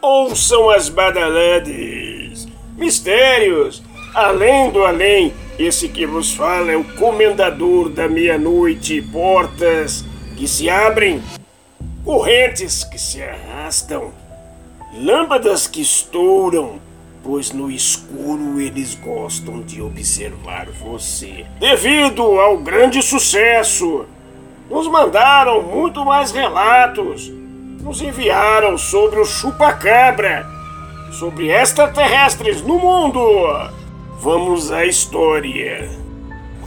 Ouçam 0.00 0.70
as 0.70 0.88
badaladas, 0.88 2.46
mistérios, 2.76 3.82
além 4.14 4.70
do 4.70 4.84
além. 4.84 5.32
Esse 5.58 5.88
que 5.88 6.06
vos 6.06 6.34
fala 6.34 6.70
é 6.70 6.76
o 6.76 6.84
comendador 6.84 7.88
da 7.88 8.06
meia-noite, 8.06 9.00
portas 9.10 10.04
que 10.36 10.46
se 10.46 10.68
abrem, 10.68 11.22
correntes 12.04 12.84
que 12.84 12.98
se 12.98 13.22
arrastam, 13.22 14.12
lâmpadas 14.94 15.66
que 15.66 15.80
estouram, 15.80 16.78
pois 17.24 17.50
no 17.52 17.70
escuro 17.70 18.60
eles 18.60 18.94
gostam 18.94 19.62
de 19.62 19.80
observar 19.80 20.68
você. 20.70 21.46
Devido 21.58 22.22
ao 22.38 22.58
grande 22.58 23.02
sucesso, 23.02 24.04
nos 24.70 24.86
mandaram 24.88 25.62
muito 25.62 26.04
mais 26.04 26.30
relatos. 26.30 27.32
Nos 27.86 28.02
enviaram 28.02 28.76
sobre 28.76 29.20
o 29.20 29.24
chupacabra, 29.24 30.44
sobre 31.12 31.52
extraterrestres 31.52 32.60
no 32.60 32.80
mundo. 32.80 33.20
Vamos 34.18 34.72
à 34.72 34.84
história. 34.84 35.88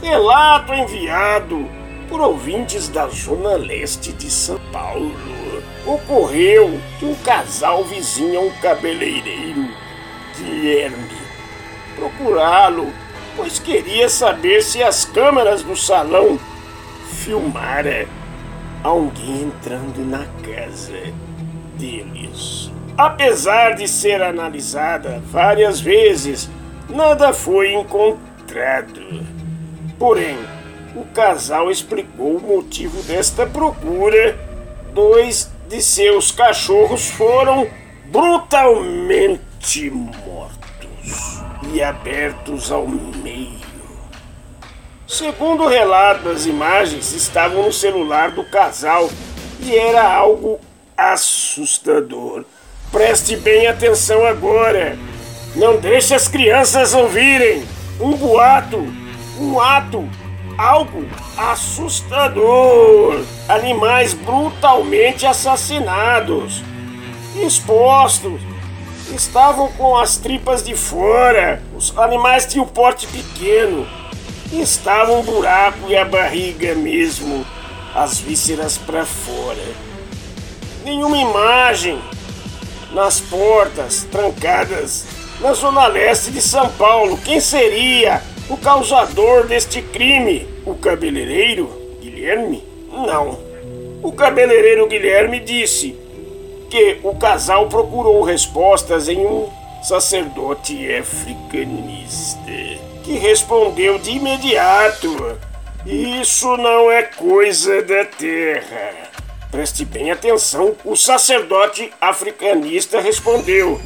Relato 0.00 0.72
enviado 0.72 1.68
por 2.08 2.20
ouvintes 2.20 2.86
da 2.88 3.08
zona 3.08 3.56
leste 3.56 4.12
de 4.12 4.30
São 4.30 4.60
Paulo. 4.70 5.12
Ocorreu 5.84 6.80
que 7.00 7.06
um 7.06 7.16
casal 7.16 7.82
vizinho 7.82 8.38
a 8.38 8.42
um 8.44 8.50
cabeleireiro, 8.62 9.66
Guilherme, 10.36 11.18
procurá-lo, 11.96 12.92
pois 13.34 13.58
queria 13.58 14.08
saber 14.08 14.62
se 14.62 14.84
as 14.84 15.04
câmeras 15.04 15.64
do 15.64 15.76
salão 15.76 16.38
filmara 17.10 18.06
alguém 18.82 19.42
entrando 19.42 20.04
na 20.04 20.24
casa 20.42 21.12
deles. 21.78 22.70
Apesar 22.96 23.74
de 23.76 23.86
ser 23.86 24.22
analisada 24.22 25.22
várias 25.30 25.80
vezes, 25.80 26.50
nada 26.88 27.32
foi 27.32 27.72
encontrado. 27.72 29.24
Porém, 29.98 30.36
o 30.96 31.04
casal 31.06 31.70
explicou 31.70 32.36
o 32.36 32.56
motivo 32.56 33.00
desta 33.02 33.46
procura. 33.46 34.36
Dois 34.92 35.50
de 35.68 35.80
seus 35.82 36.32
cachorros 36.32 37.08
foram 37.10 37.68
brutalmente 38.06 39.90
mortos 39.90 41.42
e 41.72 41.82
abertos 41.82 42.72
ao 42.72 42.88
meio. 42.88 43.67
Segundo 45.08 45.64
o 45.64 45.68
relato, 45.68 46.28
as 46.28 46.44
imagens 46.44 47.12
estavam 47.12 47.62
no 47.62 47.72
celular 47.72 48.30
do 48.30 48.44
casal 48.44 49.08
e 49.58 49.74
era 49.74 50.06
algo 50.06 50.60
assustador. 50.94 52.44
Preste 52.92 53.34
bem 53.34 53.66
atenção 53.66 54.26
agora. 54.26 54.98
Não 55.56 55.78
deixe 55.78 56.14
as 56.14 56.28
crianças 56.28 56.92
ouvirem. 56.92 57.66
Um 57.98 58.12
boato, 58.18 58.86
um 59.40 59.58
ato, 59.58 60.06
algo 60.58 61.06
assustador. 61.38 63.24
Animais 63.48 64.12
brutalmente 64.12 65.24
assassinados, 65.24 66.62
expostos. 67.34 68.42
Estavam 69.10 69.72
com 69.72 69.96
as 69.96 70.18
tripas 70.18 70.62
de 70.62 70.76
fora. 70.76 71.62
Os 71.74 71.96
animais 71.96 72.44
tinham 72.44 72.66
porte 72.66 73.06
pequeno 73.06 73.86
Estava 74.52 75.12
um 75.12 75.22
buraco 75.22 75.90
e 75.90 75.96
a 75.96 76.06
barriga 76.06 76.74
mesmo, 76.74 77.44
as 77.94 78.18
vísceras 78.18 78.78
para 78.78 79.04
fora. 79.04 79.62
Nenhuma 80.82 81.18
imagem 81.18 81.98
nas 82.92 83.20
portas 83.20 84.06
trancadas 84.10 85.04
na 85.40 85.52
zona 85.52 85.86
leste 85.86 86.30
de 86.30 86.40
São 86.40 86.66
Paulo. 86.72 87.18
Quem 87.18 87.40
seria 87.40 88.22
o 88.48 88.56
causador 88.56 89.46
deste 89.46 89.82
crime? 89.82 90.48
O 90.64 90.74
cabeleireiro 90.74 91.70
Guilherme? 92.00 92.64
Não. 92.90 93.38
O 94.02 94.12
cabeleireiro 94.12 94.88
Guilherme 94.88 95.40
disse 95.40 95.94
que 96.70 96.98
o 97.02 97.14
casal 97.16 97.68
procurou 97.68 98.22
respostas 98.22 99.08
em 99.08 99.18
um 99.18 99.50
sacerdote 99.88 100.94
africanista 100.96 102.52
que 103.02 103.12
respondeu 103.14 103.98
de 103.98 104.10
imediato: 104.10 105.38
Isso 105.86 106.58
não 106.58 106.90
é 106.90 107.04
coisa 107.04 107.80
da 107.80 108.04
terra. 108.04 109.08
Preste 109.50 109.86
bem 109.86 110.10
atenção, 110.10 110.76
o 110.84 110.94
sacerdote 110.94 111.90
africanista 111.98 113.00
respondeu: 113.00 113.80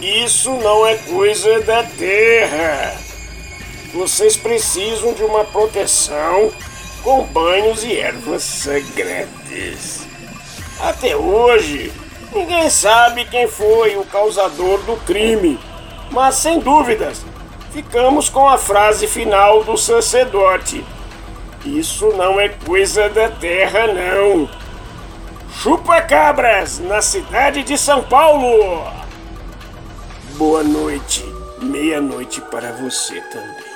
Isso 0.00 0.52
não 0.52 0.86
é 0.86 0.96
coisa 0.96 1.60
da 1.60 1.82
terra. 1.82 2.96
Vocês 3.92 4.38
precisam 4.38 5.12
de 5.12 5.22
uma 5.22 5.44
proteção 5.44 6.50
com 7.02 7.24
banhos 7.24 7.84
e 7.84 7.98
ervas 7.98 8.42
sagradas. 8.42 10.06
Até 10.80 11.14
hoje, 11.14 11.92
ninguém 12.36 12.68
sabe 12.68 13.24
quem 13.24 13.48
foi 13.48 13.96
o 13.96 14.04
causador 14.04 14.78
do 14.82 14.96
crime, 15.04 15.58
mas 16.10 16.34
sem 16.34 16.60
dúvidas, 16.60 17.24
ficamos 17.72 18.28
com 18.28 18.46
a 18.46 18.58
frase 18.58 19.06
final 19.06 19.64
do 19.64 19.76
sacerdote: 19.76 20.84
Isso 21.64 22.08
não 22.10 22.38
é 22.38 22.50
coisa 22.50 23.08
da 23.08 23.28
terra, 23.30 23.86
não. 23.86 24.48
Chupa 25.62 26.02
cabras 26.02 26.78
na 26.78 27.00
cidade 27.00 27.62
de 27.62 27.78
São 27.78 28.02
Paulo. 28.02 28.84
Boa 30.34 30.62
noite, 30.62 31.24
meia-noite 31.62 32.42
para 32.42 32.72
você 32.72 33.20
também. 33.22 33.75